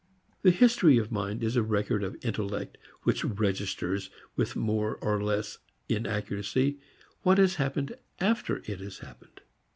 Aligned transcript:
The 0.41 0.49
history 0.49 0.97
of 0.97 1.11
mind 1.11 1.43
is 1.43 1.55
a 1.55 1.61
record 1.61 2.03
of 2.03 2.17
intellect 2.25 2.79
which 3.03 3.23
registers, 3.23 4.09
with 4.35 4.55
more 4.55 4.95
or 4.95 5.23
less 5.23 5.59
inaccuracy, 5.87 6.79
what 7.21 7.37
has 7.37 7.57
happened 7.61 7.93
after 8.19 8.63
it 8.65 8.79
has 8.79 8.97
happened. 8.97 9.41